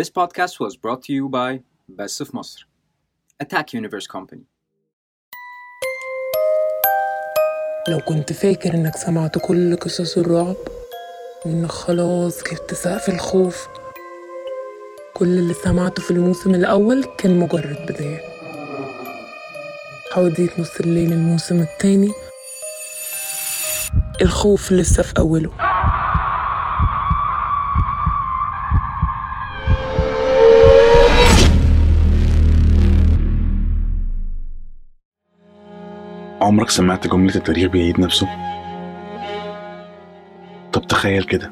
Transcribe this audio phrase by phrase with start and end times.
[0.00, 1.50] This podcast was brought to you by
[1.88, 2.64] Best of Masr,
[3.40, 4.44] Attack Universe Company.
[7.88, 10.56] لو كنت فاكر إنك سمعت كل قصص الرعب
[11.46, 13.68] وإنك خلاص جبت سقف الخوف.
[15.14, 18.20] كل اللي سمعته في الموسم الأول كان مجرد بداية.
[20.12, 22.12] حواديت نص الليل الموسم التاني.
[24.22, 25.65] الخوف لسه في أوله.
[36.46, 38.28] عمرك سمعت جملة التاريخ بيعيد نفسه؟
[40.72, 41.50] طب تخيل كده.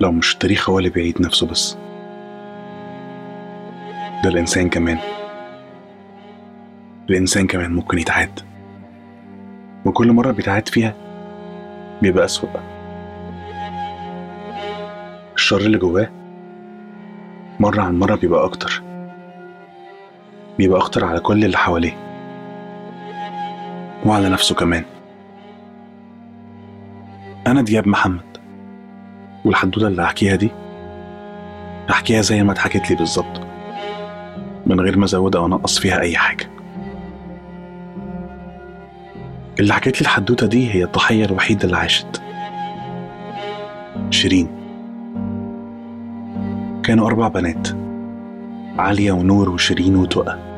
[0.00, 1.76] لو مش التاريخ هو اللي بيعيد نفسه بس.
[4.24, 4.98] ده الإنسان كمان.
[7.10, 8.40] الإنسان كمان ممكن يتعاد.
[9.84, 10.94] وكل مرة بيتعاد فيها
[12.02, 12.48] بيبقى أسوأ.
[15.34, 16.10] الشر اللي جواه
[17.60, 18.82] مرة عن مرة بيبقى أكتر.
[20.58, 22.09] بيبقى أخطر على كل اللي حواليه.
[24.06, 24.84] وعلى نفسه كمان.
[27.46, 28.20] أنا دياب محمد.
[29.44, 30.50] والحدوتة اللي هحكيها دي
[31.88, 33.40] هحكيها زي ما اتحكت لي بالظبط.
[34.66, 36.50] من غير ما أزود أو أنقص فيها أي حاجة.
[39.60, 42.22] اللي حكيت لي الحدوتة دي هي الضحية الوحيدة اللي عاشت.
[44.10, 44.48] شيرين.
[46.82, 47.68] كانوا أربع بنات.
[48.78, 50.49] عالية ونور وشيرين وتقى.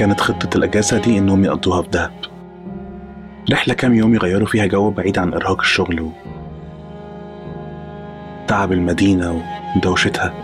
[0.00, 2.12] كانت خطة الأجازة دي إنهم يقضوها في دهب.
[3.52, 6.10] رحلة كام يوم يغيروا فيها جو بعيد عن إرهاق الشغل و...
[8.48, 9.42] تعب المدينة
[9.76, 10.34] ودوشتها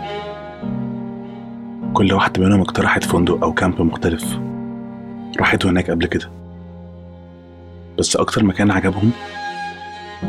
[1.93, 4.39] كل واحدة منهم اقترحت فندق أو كامب مختلف.
[5.39, 6.29] راحته هناك قبل كده.
[7.99, 9.11] بس أكتر مكان عجبهم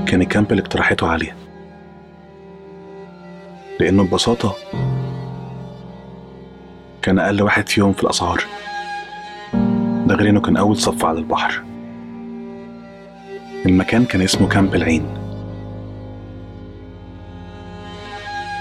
[0.06, 1.37] كان الكامب اللي اقترحته عالية.
[3.81, 4.55] لأنه ببساطة
[7.03, 8.58] كان أقل واحد فيهم في الأسعار.
[10.09, 11.62] ده غير إنه كان أول صف على البحر.
[13.66, 15.06] المكان كان اسمه كامب العين.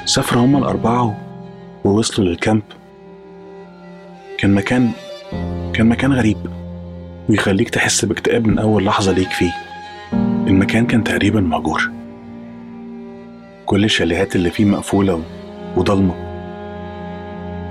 [0.05, 1.17] سافروا هما الأربعة
[1.85, 2.61] ووصلوا للكامب.
[4.37, 4.91] كان مكان
[5.73, 6.37] كان مكان غريب
[7.29, 9.51] ويخليك تحس باكتئاب من أول لحظة ليك فيه.
[10.47, 11.91] المكان كان تقريبا مهجور.
[13.65, 15.23] كل الشاليهات اللي فيه مقفولة
[15.77, 16.13] وضلمة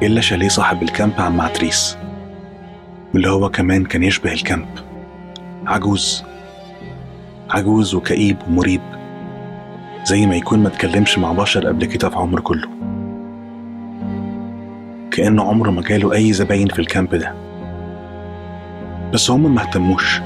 [0.02, 1.96] إلا شاليه صاحب الكامب عم عتريس
[3.16, 4.66] واللي هو كمان كان يشبه الكامب.
[5.66, 6.24] عجوز.
[7.50, 8.80] عجوز وكئيب ومريب.
[10.04, 12.68] زي ما يكون ما اتكلمش مع بشر قبل كده في عمره كله.
[15.10, 17.34] كأنه عمره ما جاله أي زباين في الكامب ده.
[19.12, 20.20] بس هم ما اهتموش.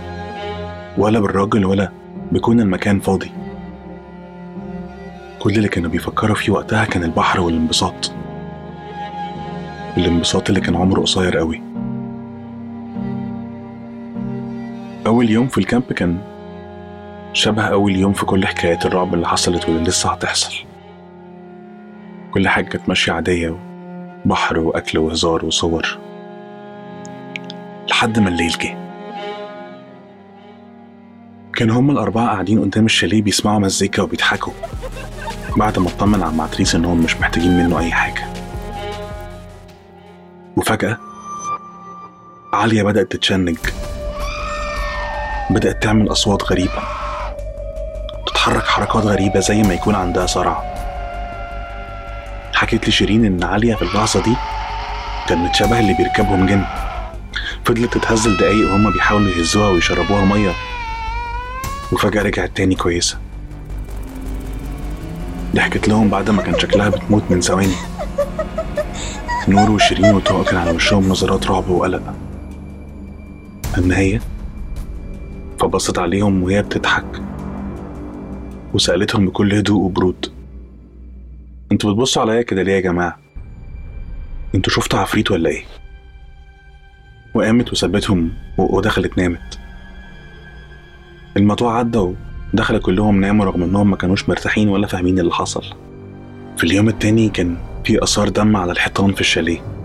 [0.99, 1.91] ولا بالراجل ولا
[2.33, 3.31] بكون المكان فاضي.
[5.39, 8.13] كل اللي كانوا بيفكروا فيه وقتها كان البحر والانبساط.
[9.97, 11.70] الانبساط اللي كان عمره قصير قوي.
[15.21, 16.19] أول يوم في الكامب كان
[17.33, 20.55] شبه أول يوم في كل حكايات الرعب اللي حصلت واللي لسه هتحصل.
[22.31, 23.57] كل حاجة كانت ماشية عادية
[24.25, 25.99] بحر وأكل وهزار وصور.
[27.91, 28.79] لحد ما الليل جه.
[31.55, 34.53] كانوا هما الأربعة قاعدين قدام الشاليه بيسمعوا مزيكا وبيضحكوا.
[35.57, 38.25] بعد ما اطمن على معتريس إنهم مش محتاجين منه أي حاجة.
[40.57, 40.99] وفجأة
[42.53, 43.59] عالية بدأت تتشنج.
[45.53, 46.83] بدأت تعمل أصوات غريبة.
[48.27, 50.63] تتحرك حركات غريبة زي ما يكون عندها صرع.
[52.55, 54.35] حكيت لي شيرين إن عالية في اللحظة دي
[55.29, 56.65] كانت شبه اللي بيركبهم جن.
[57.65, 60.53] فضلت تتهز لدقايق وهما بيحاولوا يهزوها ويشربوها مية.
[61.93, 63.19] وفجأة رجعت تاني كويسة.
[65.55, 67.75] ضحكت لهم بعد ما كان شكلها بتموت من ثواني.
[69.49, 72.03] نور وشيرين وطه كان على وشهم نظرات رعب وقلق.
[73.79, 73.97] أما
[75.71, 77.23] هي فبصت عليهم وهي بتضحك.
[78.75, 80.33] وسألتهم بكل هدوء وبرود.
[81.73, 83.19] أنتوا بتبصوا عليا كده ليه يا جماعة؟
[84.55, 85.65] أنتوا شفتوا عفريت ولا إيه؟
[87.35, 89.59] وقامت وسابتهم ودخلت نامت.
[91.37, 92.15] الموضوع عدى
[92.55, 95.65] ودخل كلهم ناموا رغم انهم ما كانوش مرتاحين ولا فاهمين اللي حصل.
[96.57, 99.80] في اليوم التاني كان في آثار دم على الحيطان في الشاليه.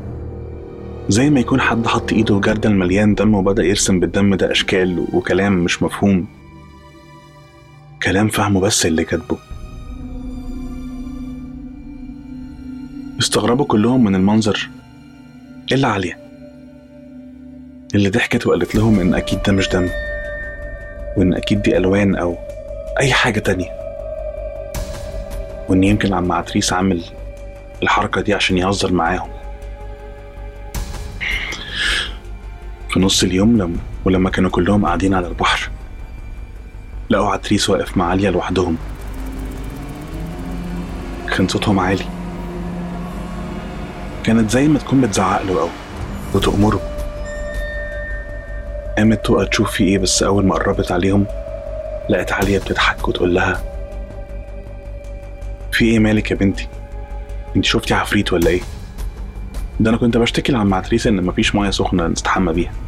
[1.10, 5.08] زي ما يكون حد حط ايده في جردل مليان دم وبدأ يرسم بالدم ده أشكال
[5.14, 6.28] وكلام مش مفهوم.
[8.04, 9.38] كلام فهمه بس اللي كاتبه.
[13.20, 14.70] استغربوا كلهم من المنظر.
[15.72, 16.18] إلا عليا
[17.96, 19.90] اللي ضحكت وقالت لهم إن أكيد ده مش دم
[21.18, 22.38] وإن أكيد دي ألوان أو
[23.00, 23.70] أي حاجة تانية.
[25.70, 27.04] وإن يمكن عم عتريس عامل
[27.84, 29.30] الحركة دي عشان يهزر معاهم.
[32.96, 35.70] في نص اليوم لما ولما كانوا كلهم قاعدين على البحر
[37.10, 38.78] لقوا عتريس واقف مع عليا لوحدهم.
[41.38, 42.06] كان صوتهم عالي.
[44.24, 45.70] كانت زي ما تكون بتزعق له أو
[46.34, 46.80] وتأمره.
[48.98, 51.26] قامت تقى تشوف في إيه بس أول ما قربت عليهم
[52.10, 53.64] لقت عليا بتضحك وتقول لها
[55.72, 56.68] في إيه مالك يا بنتي؟
[57.56, 58.62] انت شفتي عفريت ولا إيه؟
[59.80, 62.85] ده أنا كنت بشتكي لعم عتريس إن مفيش مية سخنة نستحمى بيها.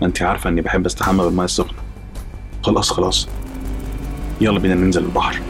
[0.00, 1.78] ما انت عارفة أني بحب أستحمى بالميه السخنه
[2.62, 3.28] خلاص خلاص.
[4.40, 5.40] يلا بينا ننزل البحر.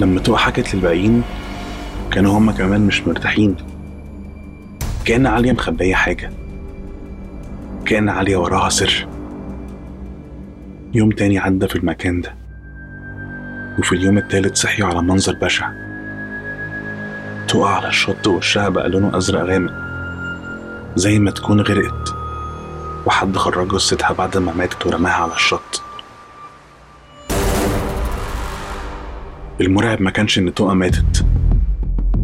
[0.00, 1.22] لما تقى حكت للباقيين
[2.10, 3.56] كانوا هما كمان مش مرتاحين.
[5.04, 6.30] كأن عالية مخبية حاجة.
[7.84, 9.06] كأن عالية وراها سر.
[10.94, 12.34] يوم تاني عدى في المكان ده.
[13.78, 15.70] وفي اليوم التالت صحيوا على منظر بشع.
[17.48, 19.83] تقع على الشط وشها بقى لونه أزرق غامق.
[20.96, 22.14] زي ما تكون غرقت.
[23.06, 25.82] وحد خرج جثتها بعد ما ماتت ورماها على الشط.
[29.60, 31.26] المرعب ما كانش إن تقى ماتت.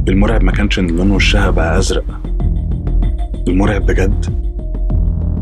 [0.08, 2.04] المرعب ما كانش إن لون وشها بقى أزرق.
[3.48, 4.40] المرعب بجد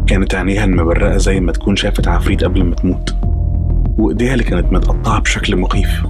[0.07, 3.15] كانت عينيها المبرقة زي ما تكون شافت عفريت قبل ما تموت.
[3.99, 6.03] وإيديها اللي كانت متقطعة بشكل مخيف.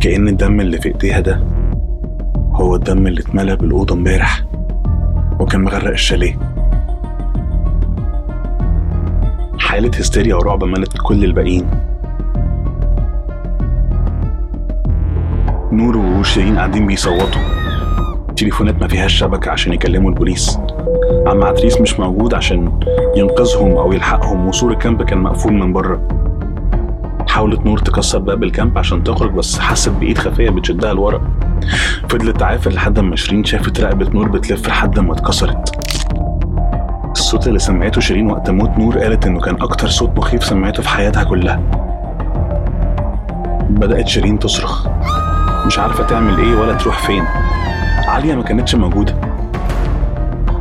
[0.00, 1.40] كأن الدم اللي في إيديها ده
[2.52, 4.49] هو الدم اللي اتملى بالأوضة امبارح.
[5.50, 6.38] وكان مغرق الشاليه.
[9.58, 11.70] حالة هستيريا ورعب ملت كل الباقيين.
[15.72, 17.40] نور وشيرين قاعدين بيصوتوا.
[18.36, 20.58] تليفونات ما فيهاش شبكة عشان يكلموا البوليس.
[21.26, 22.80] عم عتريس مش موجود عشان
[23.16, 26.08] ينقذهم أو يلحقهم وسور ال camp كان مقفول من بره.
[27.28, 31.49] حاولت نور تكسر باب ال camp عشان تخرج بس حست بإيد خفية بتشدها لورا.
[32.08, 35.76] فضلت تعافر لحد ما شيرين شافت رقبة نور بتلف لحد ما اتكسرت.
[37.12, 40.88] الصوت اللي سمعته شيرين وقت موت نور قالت إنه كان أكتر صوت مخيف سمعته في
[40.88, 41.60] حياتها كلها.
[43.70, 44.86] بدأت شيرين تصرخ.
[45.66, 47.24] مش عارفة تعمل إيه ولا تروح فين.
[48.08, 49.14] عالية ما كانتش موجودة.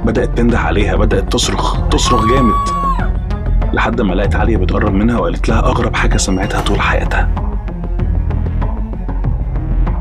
[0.05, 2.53] بدأت تنده عليها بدأت تصرخ تصرخ جامد.
[3.73, 7.29] لحد ما لقت عالية بتقرب منها وقالت لها أغرب حاجة سمعتها طول حياتها.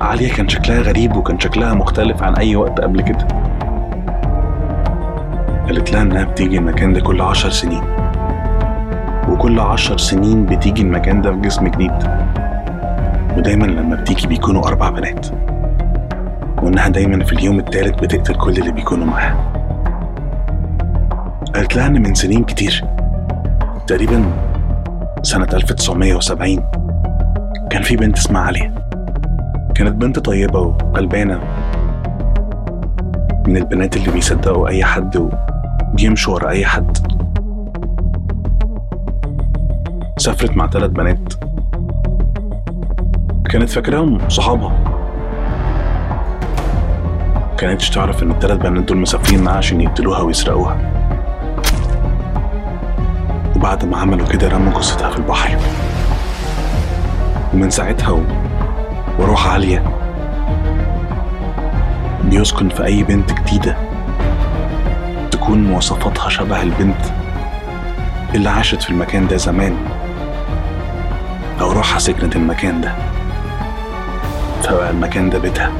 [0.01, 3.27] عالية كان شكلها غريب وكان شكلها مختلف عن أي وقت قبل كده.
[5.67, 7.83] قالت لها إنها بتيجي المكان ده كل عشر سنين.
[9.29, 11.93] وكل عشر سنين بتيجي المكان ده في جسم جديد
[13.37, 15.27] ودايما لما بتيجي بيكونوا أربع بنات.
[16.63, 19.37] وإنها دايما في اليوم التالت بتقتل كل اللي بيكونوا معاها.
[21.55, 22.85] قالت لها إن من سنين كتير.
[23.87, 24.25] تقريبا
[25.23, 26.65] سنة 1970
[27.71, 28.88] كان في بنت اسمها عليا.
[29.79, 31.41] كانت بنت طيبة وغلبانة
[33.47, 35.31] من البنات اللي بيصدقوا أي حد
[35.93, 36.99] وبيمشوا ورا أي حد.
[40.17, 41.35] سافرت مع ثلاث بنات.
[43.51, 44.73] كانت فاكراهم صحابها.
[47.59, 50.79] كانتش تعرف إن الثلاث بنات دول مسافرين معاها عشان يقتلوها ويسرقوها.
[53.57, 55.59] وبعد ما عملوا كده رموا جثتها في البحر.
[57.55, 58.48] ومن ساعتها.
[59.19, 59.83] وروح عالية.
[62.25, 63.77] بيسكن في أي بنت جديدة.
[65.31, 67.01] تكون مواصفاتها شبه البنت
[68.35, 69.77] اللي عاشت في المكان ده زمان.
[71.61, 72.93] أو روحها سكنت المكان ده.
[74.63, 75.73] فبقى المكان ده بيتها.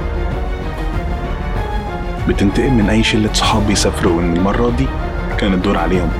[2.29, 4.17] بتنتقم من أي شلة صحاب بيسافروا.
[4.17, 4.87] وإن المرة دي
[5.39, 6.11] كان الدور عليهم.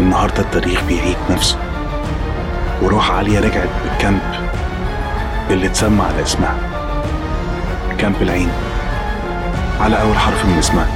[0.00, 1.58] النهاردة التاريخ بيعيد نفسه.
[2.82, 4.20] وروح عالية رجعت بالكامب.
[5.50, 6.56] اللي اتسمى على اسمها.
[7.98, 8.48] كامب العين.
[9.80, 10.88] على أول حرف من اسمها.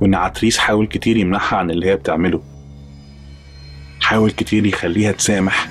[0.00, 2.42] وإن عتريس حاول كتير يمنعها عن اللي هي بتعمله.
[4.00, 5.68] حاول كتير يخليها تسامح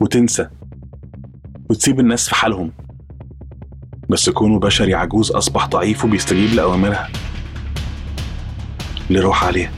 [0.00, 0.48] وتنسى
[1.70, 2.72] وتسيب الناس في حالهم.
[4.08, 7.08] بس كونه بشري عجوز أصبح ضعيف وبيستجيب لأوامرها.
[9.10, 9.70] لروح عليها.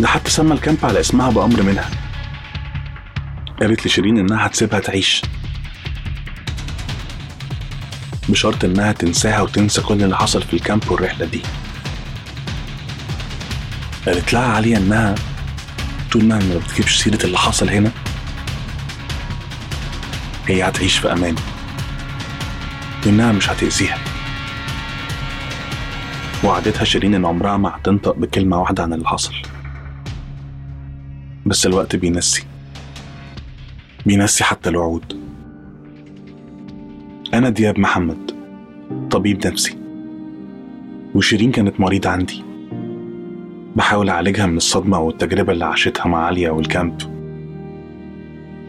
[0.00, 2.05] ده حتى سمى الكامب على اسمها بأمر منها.
[3.60, 5.22] قالت لشيرين إنها هتسيبها تعيش.
[8.28, 11.42] بشرط إنها تنساها وتنسى كل اللي حصل في الكامب والرحلة دي.
[14.06, 15.14] قالت لها عليا إنها
[16.12, 17.90] طول ما ما بتجيبش سيرة اللي حصل هنا.
[20.46, 21.34] هي هتعيش في أمان.
[23.06, 23.98] وإنها مش هتأذيها.
[26.44, 29.34] وعدتها شيرين إن عمرها ما هتنطق بكلمة واحدة عن اللي حصل.
[31.46, 32.44] بس الوقت بينسي.
[34.06, 35.20] بينسي حتى الوعود.
[37.34, 38.30] أنا دياب محمد
[39.10, 39.76] طبيب نفسي.
[41.14, 42.44] وشيرين كانت مريضة عندي.
[43.76, 46.98] بحاول أعالجها من الصدمة والتجربة اللي عاشتها مع عليا والكامب.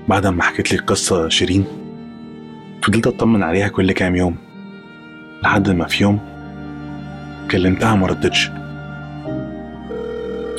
[0.08, 1.66] بعد ما حكيت لي القصة شيرين
[2.84, 4.36] فضلت أطمن عليها كل كام يوم.
[5.44, 6.20] لحد ما في يوم
[7.52, 8.52] كلمتها ما ردتش.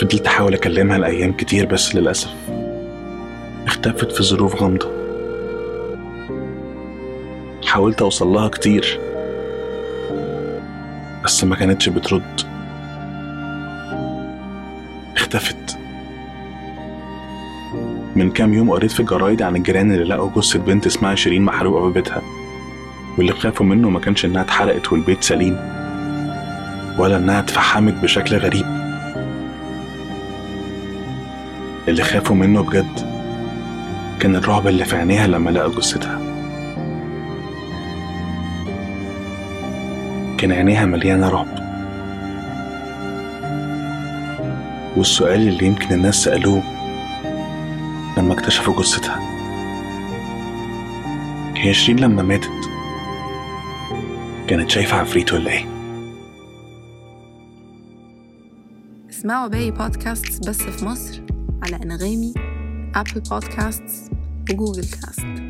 [0.01, 2.58] فضلت أحاول أكلمها الأيام كتير بس للأسف.
[3.69, 4.89] اختفت في ظروف غامضة.
[7.65, 9.01] حاولت أوصل لها كتير
[11.25, 12.41] بس ما كانتش بترد.
[15.17, 15.79] اختفت.
[18.17, 21.87] من كام يوم قريت في الجرايد عن الجيران اللي لقوا جثة بنت اسمها شيرين محروقة
[21.87, 22.23] في بيتها
[23.19, 25.57] واللي خافوا منه ما كانش إنها اتحرقت والبيت سليم
[26.99, 28.67] ولا إنها اتفحمت بشكل غريب.
[31.89, 33.18] اللي خافوا منه بجد
[34.21, 36.19] كان الرعب اللي في عينيها لما لقوا جثتها.
[40.39, 41.59] كان عينيها مليانة رعب.
[44.97, 46.63] والسؤال اللي يمكن الناس سألوه
[48.19, 49.21] لما اكتشفوا جثتها.
[51.57, 52.51] هي شيرين لما ماتت
[54.49, 55.65] كانت شايفة عفريت ولا إيه؟
[59.11, 61.21] اسمعوا باقي بودكاست بس في مصر
[61.63, 61.77] على
[62.95, 64.09] Apple Podcasts
[64.47, 65.48] Google Cast.